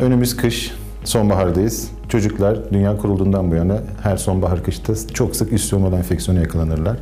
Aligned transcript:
Önümüz 0.00 0.36
kış, 0.36 0.72
sonbahardayız. 1.04 1.90
Çocuklar 2.08 2.58
dünya 2.72 2.96
kurulduğundan 2.96 3.50
bu 3.50 3.54
yana 3.54 3.78
her 4.02 4.16
sonbahar 4.16 4.64
kışta 4.64 4.92
çok 5.14 5.36
sık 5.36 5.52
üst 5.52 5.64
solunum 5.64 5.94
enfeksiyonu 5.94 6.40
yakalanırlar. 6.40 6.96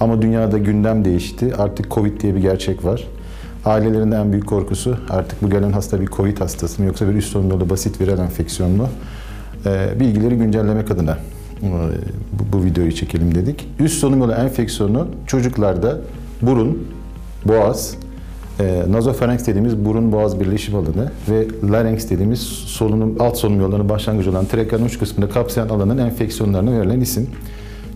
Ama 0.00 0.22
dünyada 0.22 0.58
gündem 0.58 1.04
değişti. 1.04 1.54
Artık 1.58 1.90
Covid 1.90 2.20
diye 2.20 2.34
bir 2.34 2.40
gerçek 2.40 2.84
var. 2.84 3.04
Ailelerin 3.64 4.10
en 4.10 4.32
büyük 4.32 4.46
korkusu 4.46 4.96
artık 5.10 5.42
bu 5.42 5.50
gelen 5.50 5.72
hasta 5.72 6.00
bir 6.00 6.06
Covid 6.06 6.40
hastası 6.40 6.82
mı 6.82 6.88
yoksa 6.88 7.08
bir 7.08 7.14
üst 7.14 7.28
solunum 7.28 7.50
yolu 7.50 7.70
basit 7.70 8.00
viral 8.00 8.18
enfeksiyon 8.18 8.70
mu? 8.70 8.88
Ee, 9.66 10.00
bilgileri 10.00 10.36
güncellemek 10.36 10.90
adına 10.90 11.18
e, 11.62 11.68
bu, 12.52 12.64
videoyu 12.64 12.92
çekelim 12.92 13.34
dedik. 13.34 13.68
Üst 13.80 13.98
solunum 13.98 14.20
yolu 14.20 14.32
enfeksiyonu 14.32 15.08
çocuklarda 15.26 15.98
burun, 16.42 16.88
boğaz, 17.44 17.94
e, 18.60 18.82
nazofarenks 18.90 19.46
dediğimiz 19.46 19.84
burun 19.84 20.12
boğaz 20.12 20.40
birleşim 20.40 20.74
alanı 20.74 21.10
ve 21.30 21.46
larynx 21.72 22.10
dediğimiz 22.10 22.40
solunum 22.40 23.16
alt 23.20 23.36
solunum 23.36 23.60
yollarının 23.60 23.88
başlangıcı 23.88 24.30
olan 24.30 24.46
trakeanın 24.46 24.84
uç 24.84 24.98
kısmında 24.98 25.30
kapsayan 25.30 25.68
alanın 25.68 25.98
enfeksiyonlarına 25.98 26.80
verilen 26.80 27.00
isim. 27.00 27.26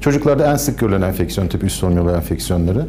Çocuklarda 0.01 0.53
en 0.53 0.57
sık 0.57 0.79
görülen 0.79 1.03
enfeksiyon 1.03 1.49
tipi 1.49 1.67
üst 1.67 1.77
solunum 1.77 1.99
yolu 1.99 2.11
enfeksiyonları. 2.11 2.87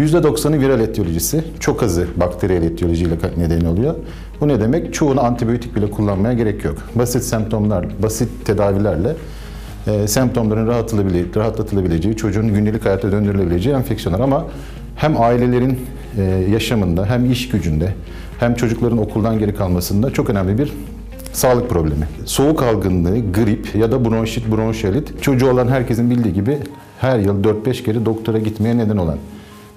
%90'ı 0.00 0.60
viral 0.60 0.80
etiyolojisi, 0.80 1.44
çok 1.60 1.82
azı 1.82 2.06
bakteriyel 2.16 2.62
etiyolojiyle 2.62 3.14
nedeni 3.36 3.68
oluyor. 3.68 3.94
Bu 4.40 4.48
ne 4.48 4.60
demek? 4.60 4.94
Çoğunu 4.94 5.24
antibiyotik 5.24 5.76
bile 5.76 5.90
kullanmaya 5.90 6.34
gerek 6.34 6.64
yok. 6.64 6.76
Basit 6.94 7.22
semptomlar, 7.22 7.86
basit 8.02 8.28
tedavilerle 8.44 9.16
e, 9.86 10.08
semptomların 10.08 10.66
rahatlatılabileceği, 11.36 12.16
çocuğun 12.16 12.54
gündelik 12.54 12.84
hayata 12.84 13.12
döndürülebileceği 13.12 13.76
enfeksiyonlar. 13.76 14.20
Ama 14.20 14.46
hem 14.96 15.20
ailelerin 15.20 15.78
yaşamında, 16.50 17.06
hem 17.06 17.32
iş 17.32 17.48
gücünde, 17.48 17.92
hem 18.40 18.54
çocukların 18.54 18.98
okuldan 18.98 19.38
geri 19.38 19.54
kalmasında 19.54 20.10
çok 20.10 20.30
önemli 20.30 20.58
bir 20.58 20.72
sağlık 21.32 21.70
problemi. 21.70 22.08
Soğuk 22.24 22.62
algınlığı, 22.62 23.32
grip 23.32 23.74
ya 23.74 23.92
da 23.92 24.04
bronşit, 24.04 24.50
bronşiyalit 24.50 25.22
çocuğu 25.22 25.50
olan 25.50 25.68
herkesin 25.68 26.10
bildiği 26.10 26.34
gibi 26.34 26.58
her 27.00 27.18
yıl 27.18 27.44
4-5 27.44 27.84
kere 27.84 28.04
doktora 28.04 28.38
gitmeye 28.38 28.78
neden 28.78 28.96
olan 28.96 29.18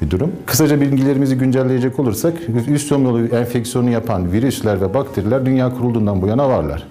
bir 0.02 0.09
durum. 0.09 0.31
Kısaca 0.46 0.81
bilgilerimizi 0.81 1.36
güncelleyecek 1.36 2.00
olursak 2.00 2.34
üst 2.68 2.92
yolu 2.92 3.26
enfeksiyonu 3.26 3.90
yapan 3.90 4.31
virüsler 4.31 4.81
ve 4.81 4.94
bakteriler 4.94 5.46
dünya 5.46 5.74
kurulduğundan 5.74 6.22
bu 6.22 6.28
yana 6.28 6.50
varlar. 6.50 6.88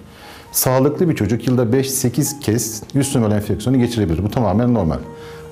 Sağlıklı 0.51 1.09
bir 1.09 1.15
çocuk 1.15 1.47
yılda 1.47 1.63
5-8 1.63 2.39
kez 2.39 2.83
üst 2.95 3.15
yolu 3.15 3.33
enfeksiyonu 3.33 3.79
geçirebilir. 3.79 4.23
Bu 4.23 4.29
tamamen 4.29 4.73
normal. 4.73 4.97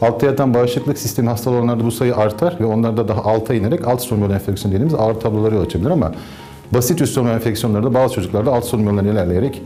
Altta 0.01 0.25
yatan 0.25 0.53
bağışıklık 0.53 0.97
sistemi 0.97 1.29
hastalığı 1.29 1.55
olanlarda 1.55 1.85
bu 1.85 1.91
sayı 1.91 2.15
artar 2.15 2.57
ve 2.59 2.65
onlarda 2.65 3.07
daha 3.07 3.21
alta 3.21 3.53
inerek 3.53 3.87
alt 3.87 4.01
solunum 4.01 4.23
yolu 4.23 4.33
enfeksiyonu 4.33 4.73
dediğimiz 4.75 4.93
ağır 4.93 5.13
tabloları 5.13 5.55
yol 5.55 5.61
açabilir 5.61 5.89
ama 5.89 6.11
basit 6.73 7.01
üst 7.01 7.13
solunum 7.13 7.33
enfeksiyonları 7.33 7.83
da 7.83 7.93
bazı 7.93 8.13
çocuklarda 8.13 8.51
alt 8.51 8.65
solunum 8.65 8.89
yollarını 8.89 9.11
ilerleyerek 9.11 9.61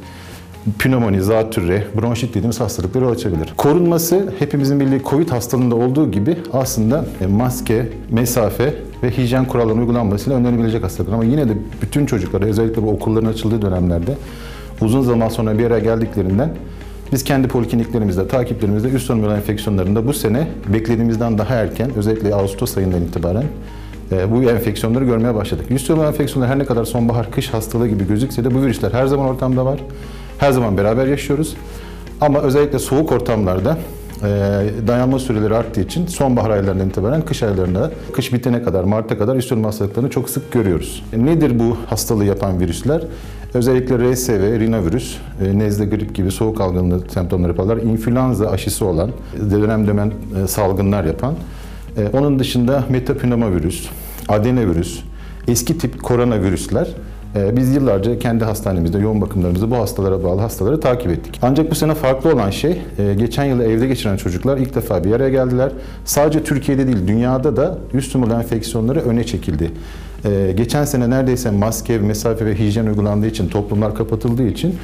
pnömoni, 0.80 1.22
zatürre, 1.22 1.84
bronşit 2.02 2.30
dediğimiz 2.30 2.60
hastalıkları 2.60 3.08
açabilir. 3.08 3.54
Korunması 3.58 4.34
hepimizin 4.40 4.80
bildiği 4.80 5.02
COVID 5.04 5.30
hastalığında 5.30 5.76
olduğu 5.76 6.12
gibi 6.12 6.38
aslında 6.54 7.06
e, 7.22 7.28
maske, 7.28 7.90
mesafe 8.10 8.74
ve 9.04 9.12
hijyen 9.12 9.46
kurallarının 9.46 9.82
uygulanmasıyla 9.82 10.40
önlenebilecek 10.40 10.84
hastalıklar. 10.84 11.14
Ama 11.16 11.24
yine 11.24 11.50
de 11.50 11.54
bütün 11.82 12.06
çocuklara 12.06 12.46
özellikle 12.46 12.84
bu 12.84 12.90
okulların 12.90 13.30
açıldığı 13.30 13.62
dönemlerde 13.62 14.18
uzun 14.82 15.02
zaman 15.02 15.30
sonra 15.30 15.58
bir 15.58 15.66
araya 15.66 15.80
geldiklerinden 15.80 16.50
biz 17.12 17.24
kendi 17.24 17.48
polikliniklerimizde, 17.48 18.28
takiplerimizde 18.28 18.88
üst 18.88 19.06
solunum 19.06 19.32
enfeksiyonlarında 19.32 20.08
bu 20.08 20.14
sene 20.14 20.48
beklediğimizden 20.68 21.38
daha 21.38 21.56
erken, 21.56 21.92
özellikle 21.96 22.36
Ağustos 22.36 22.78
ayından 22.78 23.02
itibaren 23.02 23.46
e, 24.12 24.32
bu 24.32 24.44
enfeksiyonları 24.44 25.06
görmeye 25.06 25.36
başladık. 25.36 25.66
Üst 25.70 25.88
solunum 25.88 26.06
enfeksiyonları 26.06 26.52
her 26.52 26.60
ne 26.60 26.66
kadar 26.66 26.86
sonbahar, 26.86 27.32
kış 27.32 27.50
hastalığı 27.50 27.88
gibi 27.88 28.08
gözükse 28.08 28.44
de 28.44 28.54
bu 28.56 28.62
virüsler 28.62 28.92
her 28.92 29.06
zaman 29.06 29.28
ortamda 29.28 29.66
var. 29.66 29.80
Her 30.38 30.52
zaman 30.52 30.78
beraber 30.78 31.08
yaşıyoruz. 31.08 31.56
Ama 32.22 32.40
özellikle 32.40 32.80
soğuk 32.80 33.12
ortamlarda 33.12 33.78
dayanma 34.88 35.20
süreleri 35.20 35.56
arttığı 35.56 35.82
için 35.82 36.08
sonbahar 36.08 36.50
aylarından 36.50 36.90
itibaren 36.90 37.22
kış 37.22 37.44
aylarında, 37.44 37.92
kış 38.14 38.34
bitene 38.34 38.64
kadar, 38.64 38.84
Mart'a 38.84 39.18
kadar 39.18 39.36
üst 39.36 39.52
hastalıklarını 39.52 40.10
çok 40.10 40.30
sık 40.30 40.52
görüyoruz. 40.52 41.04
E, 41.14 41.26
nedir 41.26 41.60
bu 41.60 41.78
hastalığı 41.86 42.26
yapan 42.26 42.60
virüsler? 42.60 43.04
Özellikle 43.54 44.14
RSV, 44.14 44.60
rinovirüs, 44.60 45.18
e, 45.42 45.58
nezle, 45.58 45.86
grip 45.86 46.16
gibi 46.16 46.32
soğuk 46.32 46.62
algınlığı 46.62 47.02
semptomları 47.10 47.52
yaparlar. 47.52 47.78
İnfluenza 47.78 48.50
aşısı 48.50 48.86
olan, 48.86 49.12
dönem 49.52 49.88
dönem 49.88 50.12
e, 50.44 50.48
salgınlar 50.48 51.04
yapan. 51.04 51.36
Onun 52.14 52.40
dışında 52.40 52.84
metapneumovirüs, 52.90 53.90
adenovirüs, 54.30 55.00
eski 55.48 55.78
tip 55.78 56.04
koronavirüsler 56.04 56.88
biz 57.36 57.76
yıllarca 57.76 58.20
kendi 58.20 58.44
hastanemizde, 58.44 58.98
yoğun 58.98 59.22
bakımlarımızda 59.22 59.72
bu 59.72 59.76
hastalara 59.76 60.24
bağlı 60.24 60.42
hastaları 60.42 60.80
takip 60.80 61.12
ettik. 61.12 61.40
Ancak 61.42 61.72
bu 61.72 61.76
sene 61.76 61.94
farklı 61.94 62.34
olan 62.34 62.50
şey, 62.50 62.82
geçen 63.18 63.44
yıl 63.44 63.60
evde 63.60 63.88
geçiren 63.88 64.18
çocuklar 64.18 64.58
ilk 64.58 64.76
defa 64.76 65.04
bir 65.04 65.12
araya 65.12 65.30
geldiler. 65.30 65.72
Sadece 66.06 66.44
Türkiye'de 66.44 66.88
değil, 66.88 67.08
dünyada 67.08 67.56
da 67.56 67.78
üst 67.94 68.12
solunum 68.12 68.32
enfeksiyonları 68.32 69.00
öne 69.00 69.24
çekildi. 69.24 69.72
Ee, 70.26 70.54
geçen 70.58 70.86
sene 70.86 71.10
neredeyse 71.10 71.52
maske, 71.52 71.98
mesafe 71.98 72.46
ve 72.46 72.60
hijyen 72.60 72.86
uygulandığı 72.86 73.28
için, 73.28 73.48
toplumlar 73.48 73.96
kapatıldığı 73.96 74.48
için 74.48 74.76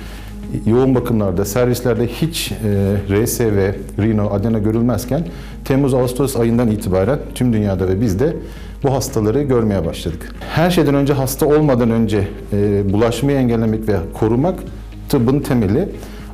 yoğun 0.65 0.95
bakımlarda, 0.95 1.45
servislerde 1.45 2.07
hiç 2.07 2.51
e, 2.51 3.25
RSV, 3.25 3.73
Rino, 3.99 4.29
adeno 4.31 4.63
görülmezken 4.63 5.23
Temmuz-Ağustos 5.65 6.35
ayından 6.35 6.71
itibaren 6.71 7.19
tüm 7.35 7.53
dünyada 7.53 7.87
ve 7.87 8.01
bizde 8.01 8.33
bu 8.83 8.93
hastaları 8.93 9.41
görmeye 9.41 9.85
başladık. 9.85 10.35
Her 10.49 10.71
şeyden 10.71 10.95
önce 10.95 11.13
hasta 11.13 11.45
olmadan 11.45 11.91
önce 11.91 12.27
e, 12.53 12.93
bulaşmayı 12.93 13.37
engellemek 13.37 13.87
ve 13.87 13.95
korumak 14.13 14.59
tıbbın 15.09 15.39
temeli. 15.39 15.89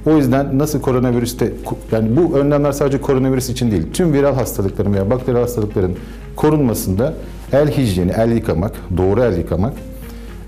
O 0.06 0.18
yüzden 0.18 0.60
nasıl 0.60 0.82
koronavirüste, 0.82 1.52
yani 1.92 2.18
bu 2.18 2.38
önlemler 2.38 2.72
sadece 2.72 3.02
koronavirüs 3.02 3.50
için 3.50 3.72
değil, 3.72 3.84
tüm 3.94 4.14
viral 4.14 4.36
hastalıkların 4.36 4.94
veya 4.94 5.10
bakteri 5.10 5.38
hastalıkların 5.38 5.96
korunmasında 6.36 7.14
el 7.54 7.72
hijyeni, 7.72 8.12
el 8.12 8.32
yıkamak, 8.32 8.72
doğru 8.98 9.24
el 9.24 9.38
yıkamak, 9.38 9.74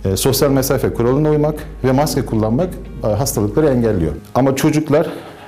e, 0.05 0.17
sosyal 0.17 0.51
mesafe 0.51 0.93
kuralına 0.93 1.29
uymak 1.29 1.55
ve 1.83 1.91
maske 1.91 2.25
kullanmak 2.25 2.69
e, 3.03 3.07
hastalıkları 3.07 3.67
engelliyor. 3.67 4.13
Ama 4.35 4.55
çocuklar 4.55 5.07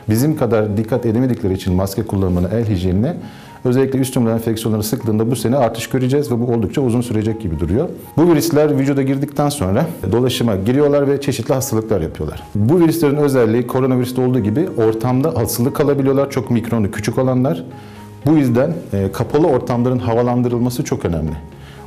bizim 0.09 0.37
kadar 0.37 0.77
dikkat 0.77 1.05
edemedikleri 1.05 1.53
için 1.53 1.73
maske 1.73 2.03
kullanımına, 2.03 2.47
el 2.47 2.69
hijyenine 2.69 3.17
özellikle 3.65 3.99
üst 3.99 4.13
tümör 4.13 4.31
enfeksiyonları 4.31 4.83
sıklığında 4.83 5.31
bu 5.31 5.35
sene 5.35 5.55
artış 5.57 5.89
göreceğiz 5.89 6.31
ve 6.31 6.39
bu 6.39 6.53
oldukça 6.53 6.81
uzun 6.81 7.01
sürecek 7.01 7.41
gibi 7.41 7.59
duruyor. 7.59 7.89
Bu 8.17 8.31
virüsler 8.31 8.79
vücuda 8.79 9.01
girdikten 9.01 9.49
sonra 9.49 9.85
dolaşıma 10.11 10.55
giriyorlar 10.55 11.07
ve 11.07 11.21
çeşitli 11.21 11.53
hastalıklar 11.53 12.01
yapıyorlar. 12.01 12.43
Bu 12.55 12.79
virüslerin 12.79 13.15
özelliği 13.15 13.67
koronavirüste 13.67 14.21
olduğu 14.21 14.39
gibi 14.39 14.67
ortamda 14.77 15.35
asılı 15.35 15.73
kalabiliyorlar. 15.73 16.29
Çok 16.29 16.51
mikronu 16.51 16.91
küçük 16.91 17.17
olanlar. 17.17 17.63
Bu 18.25 18.33
yüzden 18.33 18.73
e, 18.93 19.11
kapalı 19.11 19.47
ortamların 19.47 19.99
havalandırılması 19.99 20.83
çok 20.83 21.05
önemli. 21.05 21.33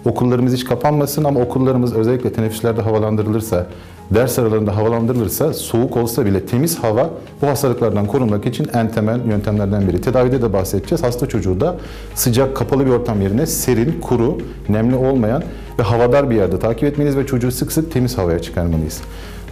Okullarımız 0.05 0.53
hiç 0.53 0.65
kapanmasın 0.65 1.25
ama 1.25 1.41
okullarımız 1.41 1.95
özellikle 1.95 2.33
teneffüslerde 2.33 2.83
havalandırılırsa, 2.83 3.67
ders 4.11 4.39
aralarında 4.39 4.77
havalandırılırsa 4.77 5.55
soğuk 5.55 5.97
olsa 5.97 6.27
bile 6.27 6.47
temiz 6.47 6.79
hava 6.79 7.11
bu 7.43 7.47
hastalıklardan 7.47 8.07
korunmak 8.07 8.47
için 8.47 8.67
en 8.75 8.91
temel 8.91 9.27
yöntemlerden 9.27 9.89
biri. 9.89 10.01
Tedavide 10.01 10.43
de 10.43 10.53
bahsedeceğiz. 10.53 11.03
Hasta 11.03 11.27
çocuğu 11.27 11.61
da 11.61 11.77
sıcak 12.15 12.57
kapalı 12.57 12.87
bir 12.87 12.91
ortam 12.91 13.23
yerine 13.23 13.47
serin, 13.47 14.01
kuru, 14.01 14.39
nemli 14.69 14.97
olmayan 14.97 15.43
ve 15.79 15.83
havadar 15.83 16.31
bir 16.31 16.37
yerde 16.37 16.59
takip 16.59 16.85
etmeliyiz 16.85 17.17
ve 17.17 17.27
çocuğu 17.27 17.51
sık 17.51 17.73
sık 17.73 17.93
temiz 17.93 18.19
havaya 18.19 18.39
çıkarmalıyız. 18.39 19.01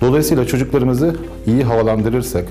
Dolayısıyla 0.00 0.46
çocuklarımızı 0.46 1.16
iyi 1.46 1.64
havalandırırsak, 1.64 2.44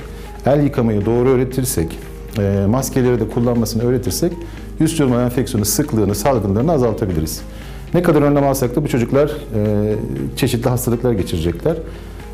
el 0.46 0.64
yıkamayı 0.64 1.06
doğru 1.06 1.30
öğretirsek, 1.30 2.00
e, 2.40 2.66
maskeleri 2.70 3.20
de 3.20 3.30
kullanmasını 3.30 3.84
öğretirsek 3.84 4.34
yüz 4.80 5.00
yolma 5.00 5.22
enfeksiyonu 5.22 5.66
sıklığını, 5.66 6.16
salgınlarını 6.16 6.72
azaltabiliriz. 6.72 7.42
Ne 7.94 8.02
kadar 8.02 8.22
önlem 8.22 8.44
alsak 8.44 8.76
da 8.76 8.84
bu 8.84 8.88
çocuklar 8.88 9.28
e, 9.28 9.96
çeşitli 10.36 10.70
hastalıklar 10.70 11.12
geçirecekler. 11.12 11.78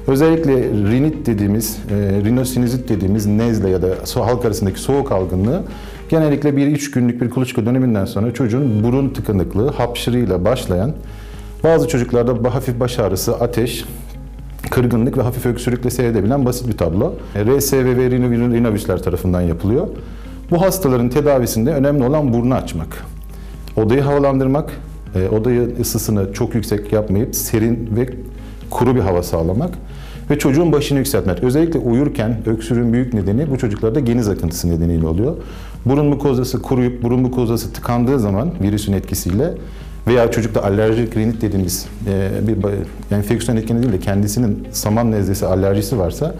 Özellikle 0.07 0.53
rinit 0.63 1.25
dediğimiz, 1.25 1.77
e, 1.91 1.95
rinosinizit 2.25 2.89
dediğimiz 2.89 3.25
nezle 3.25 3.69
ya 3.69 3.81
da 3.81 3.87
halk 4.15 4.45
arasındaki 4.45 4.79
soğuk 4.79 5.11
algınlığı 5.11 5.63
genellikle 6.09 6.49
1-3 6.49 6.91
günlük 6.91 7.21
bir 7.21 7.29
kuluçka 7.29 7.65
döneminden 7.65 8.05
sonra 8.05 8.33
çocuğun 8.33 8.83
burun 8.83 9.09
tıkanıklığı, 9.09 9.71
hapşırıyla 9.71 10.45
başlayan 10.45 10.93
bazı 11.63 11.87
çocuklarda 11.87 12.53
hafif 12.53 12.79
baş 12.79 12.99
ağrısı, 12.99 13.35
ateş, 13.35 13.85
kırgınlık 14.71 15.17
ve 15.17 15.21
hafif 15.21 15.45
öksürükle 15.45 15.89
seyredebilen 15.89 16.45
basit 16.45 16.67
bir 16.67 16.77
tablo. 16.77 17.13
RSV 17.35 17.75
ve 17.75 18.11
rinovirüsler 18.11 19.03
tarafından 19.03 19.41
yapılıyor. 19.41 19.87
Bu 20.51 20.61
hastaların 20.61 21.09
tedavisinde 21.09 21.73
önemli 21.73 22.03
olan 22.03 22.33
burnu 22.33 22.53
açmak. 22.53 23.03
Odayı 23.75 24.01
havalandırmak, 24.01 24.71
e, 25.15 25.29
odayı 25.29 25.75
ısısını 25.79 26.33
çok 26.33 26.55
yüksek 26.55 26.93
yapmayıp 26.93 27.35
serin 27.35 27.89
ve 27.95 28.09
kuru 28.69 28.95
bir 28.95 29.01
hava 29.01 29.23
sağlamak 29.23 29.73
ve 30.29 30.39
çocuğun 30.39 30.71
başını 30.71 30.97
yükseltmek. 30.97 31.43
Özellikle 31.43 31.79
uyurken 31.79 32.37
öksürüğün 32.45 32.93
büyük 32.93 33.13
nedeni 33.13 33.51
bu 33.51 33.57
çocuklarda 33.57 33.99
geniz 33.99 34.29
akıntısı 34.29 34.69
nedeniyle 34.69 35.07
oluyor. 35.07 35.35
Burun 35.85 36.05
mukozası 36.05 36.61
kuruyup 36.61 37.03
burun 37.03 37.19
mukozası 37.19 37.73
tıkandığı 37.73 38.19
zaman 38.19 38.51
virüsün 38.61 38.93
etkisiyle 38.93 39.53
veya 40.07 40.31
çocukta 40.31 40.63
alerjik 40.63 41.17
rinit 41.17 41.41
dediğimiz 41.41 41.85
e, 42.07 42.47
bir 42.47 42.57
enfeksiyon 43.15 43.57
etkeni 43.57 43.81
değil 43.81 43.93
de 43.93 43.99
kendisinin 43.99 44.67
saman 44.71 45.11
nezlesi 45.11 45.45
alerjisi 45.45 45.99
varsa 45.99 46.35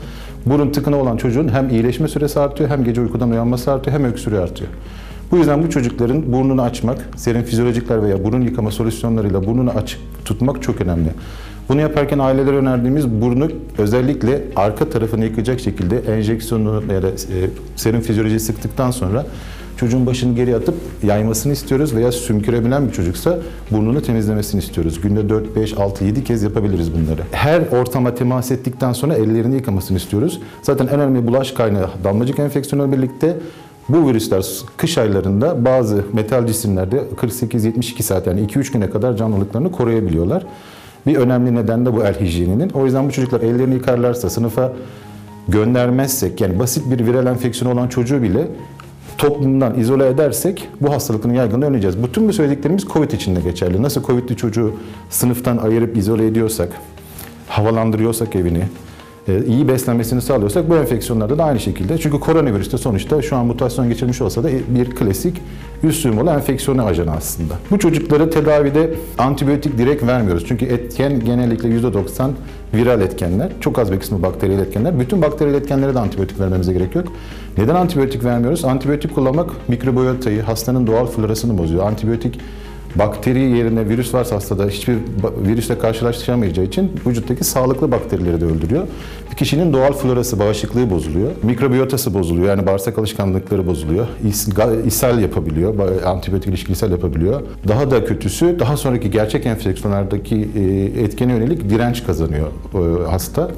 burun 0.46 0.72
tıkını 0.72 0.98
olan 0.98 1.18
çocuğun 1.18 1.48
hem 1.48 1.70
iyileşme 1.70 2.08
süresi 2.08 2.40
artıyor 2.40 2.70
hem 2.70 2.84
gece 2.84 3.02
uykudan 3.02 3.32
uyanması 3.32 3.72
artıyor 3.72 3.98
hem 3.98 4.06
öksürüğü 4.06 4.38
artıyor. 4.38 4.70
Bu 5.32 5.38
yüzden 5.38 5.64
bu 5.64 5.70
çocukların 5.70 6.34
burnunu 6.34 6.62
açmak, 6.62 7.10
serin 7.16 7.44
fizyolojikler 7.44 8.04
veya 8.04 8.24
burun 8.24 8.42
yıkama 8.42 8.72
solüsyonlarıyla 8.72 9.46
burnunu 9.46 9.70
açık 9.70 10.00
tutmak 10.26 10.62
çok 10.62 10.82
önemli. 10.82 11.10
Bunu 11.70 11.82
yaparken 11.82 12.20
ailelere 12.20 12.56
önerdiğimiz 12.56 13.10
burnu 13.10 13.48
özellikle 13.78 14.42
arka 14.56 14.90
tarafını 14.90 15.26
yıkacak 15.26 15.60
şekilde 15.60 16.00
enjeksiyonu 16.00 16.84
ya 16.94 17.04
da 17.04 17.10
e, 17.10 17.14
serum 17.76 18.02
fizyolojiyi 18.02 18.40
sıktıktan 18.40 18.92
sonra 18.92 19.26
çocuğun 19.78 20.06
başını 20.06 20.36
geri 20.36 20.56
atıp 20.56 20.76
yaymasını 21.04 21.54
istiyoruz 21.54 21.96
veya 21.96 22.12
sümkürebilen 22.12 22.88
bir 22.88 22.92
çocuksa 22.92 23.40
burnunu 23.72 24.02
temizlemesini 24.02 24.62
istiyoruz. 24.62 25.02
Günde 25.02 25.30
4, 25.30 25.56
5, 25.56 25.78
6, 25.78 26.06
7 26.06 26.24
kez 26.24 26.44
yapabiliriz 26.44 26.94
bunları. 26.94 27.22
Her 27.32 27.62
ortama 27.62 28.16
temas 28.16 28.52
ettikten 28.52 28.94
sonra 28.94 29.14
ellerini 29.14 29.56
yıkamasını 29.56 29.98
istiyoruz. 29.98 30.40
Zaten 30.62 30.88
en 30.88 31.00
önemli 31.00 31.28
bulaş 31.28 31.52
kaynağı 31.52 31.90
damlacık 32.04 32.40
enfeksiyonu 32.40 32.92
birlikte 32.92 33.38
bu 33.90 34.08
virüsler 34.08 34.46
kış 34.78 34.98
aylarında 34.98 35.66
bazı 35.66 36.04
metal 36.14 36.48
cisimlerde 36.48 37.04
48-72 37.22 38.02
saat 38.02 38.28
yani 38.28 38.42
2-3 38.42 38.74
güne 38.74 38.90
kadar 38.90 39.18
canlılıklarını 39.18 39.72
koruyabiliyorlar. 39.72 40.46
Bir 41.08 41.16
önemli 41.16 41.56
neden 41.56 41.86
de 41.86 41.94
bu 41.94 42.04
el 42.04 42.20
hijyeninin. 42.20 42.70
O 42.70 42.86
yüzden 42.86 43.08
bu 43.08 43.12
çocuklar 43.12 43.42
ellerini 43.42 43.74
yıkarlarsa, 43.74 44.30
sınıfa 44.30 44.74
göndermezsek, 45.48 46.42
yani 46.42 46.60
basit 46.60 46.92
bir 46.92 47.06
viral 47.06 47.26
enfeksiyonu 47.26 47.74
olan 47.74 47.88
çocuğu 47.88 48.22
bile 48.22 48.48
toplumdan 49.18 49.80
izole 49.80 50.08
edersek 50.08 50.70
bu 50.82 50.94
hastalıkların 50.94 51.34
yaygınlığını 51.34 51.66
önleyeceğiz. 51.66 52.04
Bütün 52.04 52.28
bu 52.28 52.34
söylediklerimiz 52.34 52.84
COVID 52.84 53.12
için 53.12 53.36
de 53.36 53.42
geçerli. 53.42 53.82
Nasıl 53.82 54.04
COVID'li 54.04 54.38
çocuğu 54.38 54.74
sınıftan 55.10 55.58
ayırıp 55.58 55.98
izole 55.98 56.28
ediyorsak, 56.28 56.70
havalandırıyorsak 57.48 58.36
evini, 58.36 58.64
iyi 59.28 59.68
beslenmesini 59.68 60.22
sağlıyorsak 60.22 60.70
bu 60.70 60.76
enfeksiyonlarda 60.76 61.38
da 61.38 61.44
aynı 61.44 61.60
şekilde. 61.60 61.98
Çünkü 61.98 62.20
koronavirüs 62.20 62.72
de 62.72 62.78
sonuçta 62.78 63.22
şu 63.22 63.36
an 63.36 63.46
mutasyon 63.46 63.90
geçirmiş 63.90 64.22
olsa 64.22 64.44
da 64.44 64.50
bir 64.68 64.90
klasik 64.90 65.42
üst 65.84 66.06
olan 66.06 66.28
enfeksiyonu 66.36 66.84
ajanı 66.84 67.12
aslında. 67.12 67.54
Bu 67.72 67.80
çocuklara 67.80 68.30
tedavide 68.30 68.94
antibiyotik 69.18 69.78
direkt 69.78 70.04
vermiyoruz. 70.04 70.46
Çünkü 70.48 70.66
etken 70.66 71.20
genellikle 71.20 71.70
%90 71.70 72.30
viral 72.74 73.02
etkenler. 73.02 73.52
Çok 73.62 73.80
az 73.80 73.92
bir 73.92 74.00
kısmı 74.00 74.24
bakteriyel 74.24 74.60
etkenler. 74.60 75.00
Bütün 75.00 75.22
bakteriyel 75.22 75.56
etkenlere 75.56 75.94
de 75.94 76.00
antibiyotik 76.00 76.40
vermemize 76.40 76.74
gerek 76.74 76.96
yok. 76.96 77.08
Neden 77.58 77.76
antibiyotik 77.76 78.24
vermiyoruz? 78.24 78.66
Antibiyotik 78.66 79.16
kullanmak 79.16 79.50
mikrobiyotayı, 79.68 80.42
hastanın 80.42 80.88
doğal 80.88 81.06
florasını 81.06 81.58
bozuyor. 81.58 81.86
Antibiyotik 81.86 82.40
bakteri 82.96 83.40
yerine 83.40 83.90
virüs 83.90 84.14
varsa 84.14 84.36
hastada 84.36 84.68
hiçbir 84.68 84.98
virüsle 85.48 85.80
karşılaştıramayacağı 85.80 86.66
için 86.66 86.92
vücuttaki 87.08 87.44
sağlıklı 87.44 87.92
bakterileri 87.92 88.42
de 88.42 88.46
öldürüyor. 88.46 88.88
Bir 89.32 89.38
kişinin 89.38 89.74
doğal 89.74 89.94
florası, 89.94 90.40
bağışıklığı 90.40 90.90
bozuluyor. 90.90 91.32
Mikrobiyotası 91.44 92.14
bozuluyor. 92.14 92.48
Yani 92.48 92.66
bağırsak 92.66 92.98
alışkanlıkları 92.98 93.68
bozuluyor. 93.68 94.08
İshal 94.86 95.20
yapabiliyor. 95.20 96.04
Antibiyotik 96.06 96.50
ilişkili 96.50 96.74
ishal 96.74 96.92
yapabiliyor. 96.92 97.42
Daha 97.68 97.92
da 97.92 98.06
kötüsü 98.06 98.60
daha 98.60 98.78
sonraki 98.78 99.12
gerçek 99.12 99.46
enfeksiyonlardaki 99.46 100.50
e, 100.56 101.04
etkene 101.04 101.34
yönelik 101.34 101.70
direnç 101.70 102.06
kazanıyor 102.06 102.48
e, 102.48 103.10
hasta. 103.10 103.52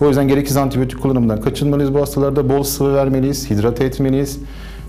O 0.00 0.08
yüzden 0.08 0.28
gereksiz 0.28 0.56
antibiyotik 0.56 1.02
kullanımından 1.02 1.40
kaçınmalıyız 1.40 1.94
bu 1.94 2.00
hastalarda. 2.00 2.48
Bol 2.48 2.62
sıvı 2.62 2.94
vermeliyiz, 2.94 3.50
hidrate 3.50 3.84
etmeliyiz. 3.84 4.38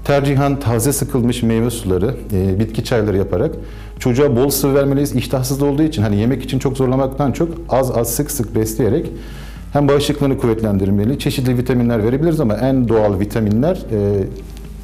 Tercihen 0.04 0.60
taze 0.60 0.94
sıkılmış 0.94 1.44
meyve 1.44 1.70
suları, 1.70 2.16
e, 2.34 2.60
bitki 2.60 2.84
çayları 2.84 3.18
yaparak 3.18 3.52
çocuğa 4.00 4.36
bol 4.36 4.50
sıvı 4.50 4.76
vermeliyiz. 4.76 5.16
İştahsız 5.16 5.62
olduğu 5.62 5.84
için 5.84 6.02
hani 6.02 6.18
yemek 6.18 6.44
için 6.44 6.60
çok 6.60 6.78
zorlamaktan 6.78 7.32
çok 7.32 7.50
az 7.70 7.92
az 7.92 8.16
sık 8.16 8.32
sık 8.32 8.56
besleyerek 8.56 9.06
hem 9.74 9.88
bağışıklığını 9.88 10.38
kuvvetlendirmeli, 10.38 11.20
çeşitli 11.20 11.58
vitaminler 11.58 12.04
verebiliriz 12.04 12.40
ama 12.40 12.54
en 12.54 12.90
doğal 12.90 13.20
vitaminler 13.20 13.76
e, 13.76 14.24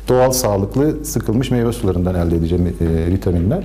doğal 0.09 0.31
sağlıklı 0.31 1.05
sıkılmış 1.05 1.51
meyve 1.51 1.73
sularından 1.73 2.15
elde 2.15 2.35
edeceğim 2.35 2.75
e, 2.81 3.11
vitaminler. 3.11 3.63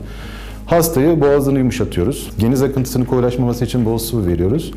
Hastayı 0.67 1.21
boğazını 1.21 1.59
yumuşatıyoruz. 1.59 2.31
Geniz 2.39 2.63
akıntısının 2.63 3.05
koyulaşmaması 3.05 3.65
için 3.65 3.85
bol 3.85 3.99
sıvı 3.99 4.27
veriyoruz. 4.27 4.73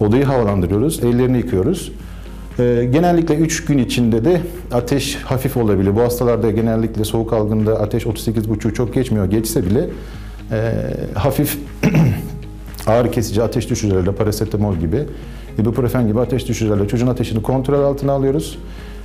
Odayı 0.00 0.24
havalandırıyoruz, 0.24 1.04
ellerini 1.04 1.36
yıkıyoruz. 1.36 1.92
Ee, 2.58 2.88
genellikle 2.92 3.34
3 3.34 3.64
gün 3.64 3.78
içinde 3.78 4.24
de 4.24 4.40
ateş 4.72 5.16
hafif 5.16 5.56
olabiliyor. 5.56 5.96
Bu 5.96 6.00
hastalarda 6.00 6.50
genellikle 6.50 7.04
soğuk 7.04 7.32
algında 7.32 7.80
ateş 7.80 8.06
38,5 8.06 8.74
çok 8.74 8.94
geçmiyor. 8.94 9.24
Geçse 9.30 9.66
bile 9.66 9.88
e, 10.50 10.72
hafif 11.14 11.58
ağrı 12.86 13.10
kesici 13.10 13.42
ateş 13.42 13.70
düşürücülerle 13.70 14.12
parasetamol 14.12 14.76
gibi, 14.76 15.04
ibuprofen 15.58 16.08
gibi 16.08 16.20
ateş 16.20 16.48
düşürücülerle 16.48 16.88
çocuğun 16.88 17.06
ateşini 17.06 17.42
kontrol 17.42 17.82
altına 17.82 18.12
alıyoruz 18.12 18.58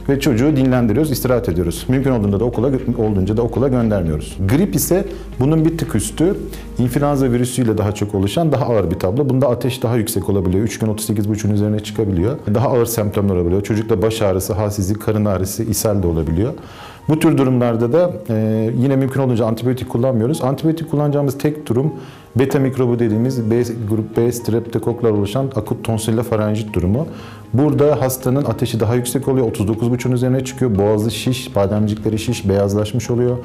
ve 0.09 0.19
çocuğu 0.19 0.55
dinlendiriyoruz, 0.55 1.11
istirahat 1.11 1.49
ediyoruz. 1.49 1.85
Mümkün 1.87 2.11
olduğunda 2.11 2.39
da 2.39 2.45
okula 2.45 2.71
olduğunca 2.97 3.37
da 3.37 3.41
okula 3.41 3.67
göndermiyoruz. 3.67 4.37
Grip 4.49 4.75
ise 4.75 5.05
bunun 5.39 5.65
bir 5.65 5.77
tık 5.77 5.95
üstü. 5.95 6.35
İnfluenza 6.79 7.31
virüsüyle 7.31 7.77
daha 7.77 7.91
çok 7.91 8.15
oluşan 8.15 8.51
daha 8.51 8.65
ağır 8.65 8.91
bir 8.91 8.99
tablo. 8.99 9.29
Bunda 9.29 9.49
ateş 9.49 9.83
daha 9.83 9.95
yüksek 9.95 10.29
olabiliyor. 10.29 10.63
3 10.63 10.79
gün 10.79 10.87
38,5'un 10.87 11.51
üzerine 11.51 11.79
çıkabiliyor. 11.79 12.37
Daha 12.53 12.67
ağır 12.67 12.85
semptomlar 12.85 13.35
olabiliyor. 13.35 13.63
Çocukta 13.63 14.01
baş 14.01 14.21
ağrısı, 14.21 14.53
halsizlik, 14.53 15.01
karın 15.01 15.25
ağrısı, 15.25 15.63
ishal 15.63 16.03
de 16.03 16.07
olabiliyor. 16.07 16.53
Bu 17.09 17.19
tür 17.19 17.37
durumlarda 17.37 17.93
da 17.93 18.11
e, 18.29 18.69
yine 18.77 18.95
mümkün 18.95 19.21
olunca 19.21 19.45
antibiyotik 19.45 19.89
kullanmıyoruz. 19.89 20.41
Antibiyotik 20.41 20.91
kullanacağımız 20.91 21.37
tek 21.37 21.67
durum 21.67 21.93
beta 22.35 22.59
mikrobu 22.59 22.99
dediğimiz 22.99 23.51
B, 23.51 23.63
grup 23.89 24.17
B 24.17 24.31
streptokoklar 24.31 25.09
oluşan 25.11 25.51
akut 25.55 25.83
tonsille 25.83 26.23
farenjit 26.23 26.73
durumu. 26.73 27.07
Burada 27.53 28.01
hastanın 28.01 28.45
ateşi 28.45 28.79
daha 28.79 28.95
yüksek 28.95 29.27
oluyor. 29.27 29.47
39,5'un 29.47 30.11
üzerine 30.11 30.45
çıkıyor. 30.45 30.77
Boğazı 30.77 31.11
şiş, 31.11 31.55
bademcikleri 31.55 32.19
şiş, 32.19 32.49
beyazlaşmış 32.49 33.09
oluyor. 33.09 33.37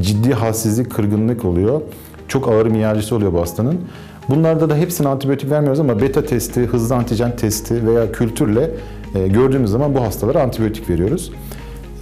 Ciddi 0.00 0.34
halsizlik, 0.34 0.90
kırgınlık 0.90 1.44
oluyor. 1.44 1.80
Çok 2.28 2.48
ağır 2.48 2.66
miyajisi 2.66 3.14
oluyor 3.14 3.32
bu 3.32 3.40
hastanın. 3.40 3.80
Bunlarda 4.28 4.70
da 4.70 4.76
hepsine 4.76 5.08
antibiyotik 5.08 5.50
vermiyoruz 5.50 5.80
ama 5.80 6.00
beta 6.00 6.24
testi, 6.24 6.60
hızlı 6.60 6.94
antijen 6.94 7.36
testi 7.36 7.86
veya 7.86 8.12
kültürle 8.12 8.70
e, 9.14 9.28
gördüğümüz 9.28 9.70
zaman 9.70 9.94
bu 9.94 10.00
hastalara 10.00 10.42
antibiyotik 10.42 10.90
veriyoruz. 10.90 11.32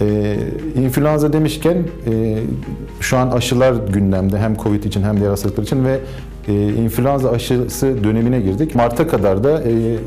Ee, 0.01 0.37
influenza 0.75 1.33
demişken 1.33 1.77
e, 2.07 2.37
şu 2.99 3.17
an 3.17 3.31
aşılar 3.31 3.73
gündemde 3.93 4.37
hem 4.37 4.55
Covid 4.55 4.83
için 4.83 5.03
hem 5.03 5.17
diğer 5.17 5.29
hastalıklar 5.29 5.63
için 5.63 5.85
ve 5.85 5.99
e, 6.47 6.53
influenza 6.73 7.31
aşısı 7.31 8.03
dönemine 8.03 8.41
girdik. 8.41 8.75
Mart'a 8.75 9.07
kadar 9.07 9.43
da 9.43 9.63
e, 9.63 9.97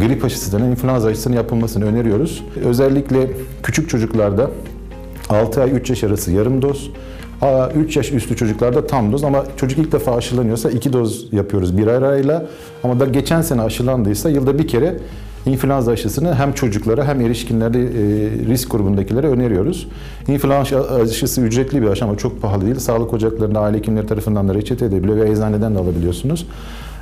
grip 0.00 0.24
aşısı 0.24 0.58
denen 0.58 0.70
influenza 0.70 1.08
aşısının 1.08 1.36
yapılmasını 1.36 1.84
öneriyoruz. 1.84 2.44
Özellikle 2.64 3.30
küçük 3.62 3.88
çocuklarda 3.88 4.50
6 5.28 5.62
ay 5.62 5.70
3 5.70 5.90
yaş 5.90 6.04
arası 6.04 6.32
yarım 6.32 6.62
doz, 6.62 6.90
3 7.76 7.96
yaş 7.96 8.12
üstü 8.12 8.36
çocuklarda 8.36 8.86
tam 8.86 9.12
doz 9.12 9.24
ama 9.24 9.44
çocuk 9.56 9.78
ilk 9.78 9.92
defa 9.92 10.14
aşılanıyorsa 10.14 10.70
2 10.70 10.92
doz 10.92 11.32
yapıyoruz 11.32 11.78
bir 11.78 11.86
ay 11.86 11.96
arayla 11.96 12.46
ama 12.84 13.00
da 13.00 13.04
geçen 13.06 13.42
sene 13.42 13.62
aşılandıysa 13.62 14.30
yılda 14.30 14.58
bir 14.58 14.68
kere 14.68 14.96
influenza 15.46 15.92
aşısını 15.92 16.34
hem 16.34 16.52
çocuklara 16.52 17.04
hem 17.04 17.20
erişkinlerde 17.20 17.80
e, 17.80 17.86
risk 18.48 18.70
grubundakilere 18.70 19.26
öneriyoruz. 19.26 19.88
İnfluenza 20.28 20.84
aşısı 20.84 21.40
ücretli 21.40 21.82
bir 21.82 21.86
aşı 21.86 22.04
ama 22.04 22.16
çok 22.16 22.42
pahalı 22.42 22.64
değil. 22.64 22.78
Sağlık 22.78 23.12
ocaklarında 23.12 23.60
aile 23.60 23.78
hekimleri 23.78 24.06
tarafından 24.06 24.48
da 24.48 24.54
reçete 24.54 24.84
edebiliyor 24.84 25.16
ve 25.16 25.30
eczaneden 25.30 25.74
de 25.74 25.78
alabiliyorsunuz. 25.78 26.46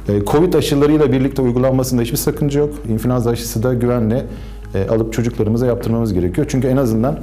E, 0.08 0.24
Covid 0.24 0.54
aşılarıyla 0.54 1.12
birlikte 1.12 1.42
uygulanmasında 1.42 2.02
hiçbir 2.02 2.16
sakınca 2.16 2.60
yok. 2.60 2.74
İnfluenza 2.88 3.30
aşısı 3.30 3.62
da 3.62 3.74
güvenle 3.74 4.26
e, 4.74 4.88
alıp 4.88 5.12
çocuklarımıza 5.12 5.66
yaptırmamız 5.66 6.14
gerekiyor. 6.14 6.46
Çünkü 6.50 6.68
en 6.68 6.76
azından 6.76 7.18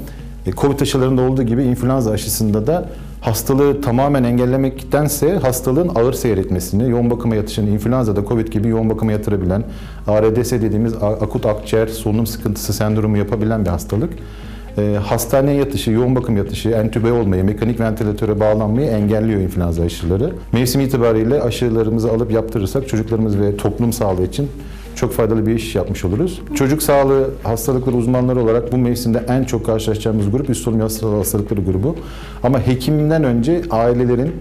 Covid 0.58 0.80
aşılarında 0.80 1.22
olduğu 1.22 1.44
gibi 1.44 1.64
influenza 1.64 2.12
aşısında 2.12 2.68
da 2.68 2.90
hastalığı 3.24 3.82
tamamen 3.82 4.24
engellemektense 4.24 5.38
hastalığın 5.38 5.92
ağır 5.96 6.14
seyretmesini, 6.14 6.90
yoğun 6.90 7.10
bakıma 7.10 7.36
yatışını, 7.36 7.70
influenza'da 7.70 8.26
Covid 8.26 8.48
gibi 8.48 8.68
yoğun 8.68 8.90
bakıma 8.90 9.12
yatırabilen, 9.12 9.64
ARDS 10.08 10.52
dediğimiz 10.52 10.94
akut 11.04 11.46
akciğer 11.46 11.88
solunum 11.88 12.28
sıkıntısı 12.28 12.74
sendromu 12.74 13.18
yapabilen 13.18 13.66
bir 13.66 13.70
hastalık. 13.70 14.14
E, 14.78 14.98
hastaneye 15.04 15.58
yatışı, 15.58 15.92
yoğun 15.92 16.16
bakım 16.16 16.38
yatışı, 16.38 16.70
entübe 16.70 17.12
olmayı, 17.12 17.44
mekanik 17.44 17.80
ventilatöre 17.80 18.40
bağlanmayı 18.40 18.88
engelliyor 18.88 19.42
influenza 19.42 19.84
aşıları. 19.84 20.34
Mevsim 20.52 20.82
itibariyle 20.82 21.42
aşılarımızı 21.42 22.12
alıp 22.12 22.32
yaptırırsak 22.32 22.88
çocuklarımız 22.88 23.40
ve 23.40 23.58
toplum 23.58 23.94
sağlığı 23.94 24.24
için 24.24 24.50
çok 24.96 25.14
faydalı 25.14 25.46
bir 25.48 25.56
iş 25.56 25.76
yapmış 25.76 26.06
oluruz. 26.06 26.42
Çocuk 26.56 26.84
sağlığı 26.84 27.30
hastalıkları 27.44 27.96
uzmanları 27.96 28.40
olarak 28.40 28.72
bu 28.72 28.78
mevsimde 28.78 29.26
en 29.28 29.44
çok 29.44 29.66
karşılaşacağımız 29.66 30.32
grup 30.32 30.50
üst 30.50 30.64
solunum 30.64 30.82
hastalıkları 31.18 31.62
grubu. 31.62 31.96
Ama 32.44 32.68
hekimden 32.68 33.24
önce 33.24 33.62
ailelerin 33.72 34.34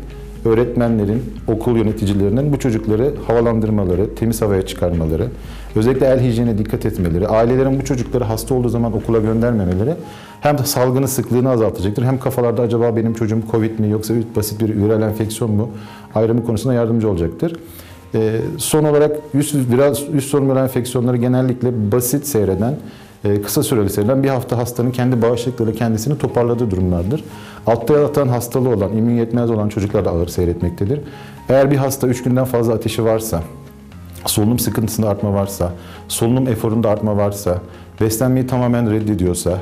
öğretmenlerin, 0.45 1.23
okul 1.49 1.77
yöneticilerinin 1.77 2.53
bu 2.53 2.59
çocukları 2.59 3.15
havalandırmaları, 3.27 4.15
temiz 4.15 4.43
havaya 4.43 4.67
çıkarmaları, 4.67 5.29
özellikle 5.77 6.07
el 6.07 6.21
hijyenine 6.21 6.59
dikkat 6.59 6.87
etmeleri, 6.87 7.29
ailelerin 7.29 7.81
bu 7.81 7.85
çocukları 7.85 8.25
hasta 8.25 8.55
olduğu 8.55 8.69
zaman 8.69 8.93
okula 8.93 9.19
göndermemeleri 9.19 9.95
hem 10.41 10.59
de 10.59 10.65
salgının 10.65 11.07
sıklığını 11.07 11.51
azaltacaktır 11.51 12.03
hem 12.03 12.19
kafalarda 12.19 12.63
acaba 12.63 12.97
benim 12.97 13.15
çocuğum 13.15 13.41
Covid 13.51 13.79
mi 13.79 13.91
yoksa 13.91 14.15
basit 14.37 14.61
bir 14.61 14.77
viral 14.77 15.03
enfeksiyon 15.03 15.51
mu 15.51 15.71
ayrımı 16.15 16.45
konusunda 16.45 16.75
yardımcı 16.75 17.11
olacaktır. 17.11 17.57
Ee, 18.15 18.41
son 18.59 18.85
olarak 18.85 19.17
üst, 19.35 19.55
biraz 19.55 20.09
üst 20.09 20.31
solunum 20.31 20.59
enfeksiyonları 20.59 21.17
genellikle 21.17 21.93
basit 21.93 22.27
seyreden, 22.27 22.77
e, 23.25 23.43
kısa 23.43 23.63
süreli 23.63 23.91
seyreden 23.91 24.23
bir 24.23 24.29
hafta 24.29 24.59
hastanın 24.59 24.91
kendi 24.91 25.23
bağışıklığıyla 25.23 25.73
kendisini 25.73 26.19
toparladığı 26.19 26.71
durumlardır. 26.71 27.25
Altta 27.67 27.99
yatan 27.99 28.29
hastalığı 28.29 28.69
olan, 28.69 28.97
immün 28.97 29.15
yetmez 29.15 29.51
olan 29.51 29.69
çocuklar 29.69 30.05
da 30.05 30.11
ağır 30.11 30.29
seyretmektedir. 30.29 31.01
Eğer 31.49 31.71
bir 31.71 31.77
hasta 31.77 32.07
3 32.07 32.23
günden 32.23 32.45
fazla 32.45 32.73
ateşi 32.73 33.05
varsa, 33.05 33.43
solunum 34.27 34.59
sıkıntısında 34.59 35.09
artma 35.09 35.35
varsa, 35.35 35.73
solunum 36.09 36.49
eforunda 36.49 36.91
artma 36.91 37.17
varsa, 37.17 37.59
beslenmeyi 38.01 38.47
tamamen 38.47 38.91
reddediyorsa, 38.91 39.59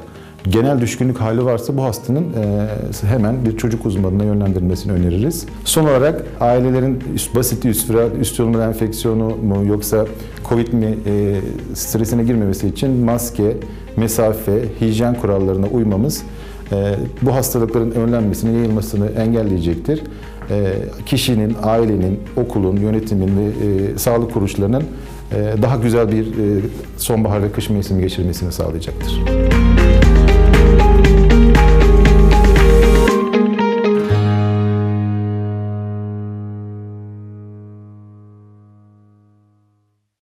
genel 0.48 0.80
düşkünlük 0.80 1.20
hali 1.20 1.44
varsa 1.44 1.76
bu 1.76 1.84
hastanın 1.84 2.22
e, 2.22 3.06
hemen 3.06 3.44
bir 3.44 3.56
çocuk 3.56 3.86
uzmanına 3.86 4.24
yönlendirilmesini 4.24 4.92
öneririz. 4.92 5.46
Son 5.64 5.82
olarak 5.82 6.24
ailelerin 6.40 7.02
basit 7.34 7.64
üst, 7.64 7.90
üst 8.20 8.34
solunum 8.34 8.60
enfeksiyonu 8.60 9.36
mu 9.36 9.64
yoksa 9.66 10.06
COVID 10.48 10.72
mi 10.72 10.98
e, 11.06 11.36
stresine 11.74 12.24
girmemesi 12.24 12.68
için 12.68 12.90
maske, 12.90 13.56
mesafe, 13.96 14.62
hijyen 14.80 15.14
kurallarına 15.14 15.66
uymamız 15.66 16.22
e, 16.72 16.94
bu 17.22 17.34
hastalıkların 17.34 17.90
önlenmesini, 17.90 18.56
yayılmasını 18.56 19.06
engelleyecektir. 19.06 20.02
Kişinin, 21.06 21.56
ailenin, 21.62 22.20
okulun, 22.36 22.76
yönetimin 22.76 23.28
ve 23.36 23.98
sağlık 23.98 24.32
kuruluşlarının 24.32 24.82
daha 25.62 25.76
güzel 25.76 26.12
bir 26.12 26.26
sonbahar 26.96 27.42
ve 27.42 27.52
kış 27.52 27.70
mevsimi 27.70 28.02
geçirmesini 28.02 28.52
sağlayacaktır. 28.52 29.20